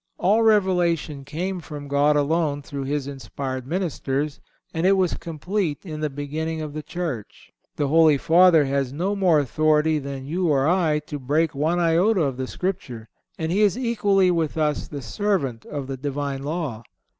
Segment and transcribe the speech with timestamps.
[0.17, 4.39] All revelation came from God alone through His inspired ministers,
[4.73, 7.51] and it was complete in the beginning of the Church.
[7.75, 12.23] The Holy Father has no more authority than you or I to break one iota
[12.23, 16.81] of the Scripture, and he is equally with us the servant of the Divine law.